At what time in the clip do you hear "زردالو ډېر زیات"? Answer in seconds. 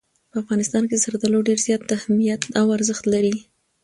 1.03-1.81